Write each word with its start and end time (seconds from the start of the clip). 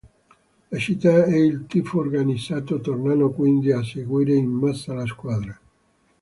La 0.69 0.79
città 0.79 1.25
e 1.25 1.37
il 1.37 1.67
tifo 1.67 1.99
organizzato 1.99 2.81
tornano 2.81 3.29
quindi 3.29 3.71
a 3.71 3.83
seguire 3.83 4.33
in 4.33 4.49
massa 4.49 4.93
la 4.95 5.05
squadra. 5.05 5.55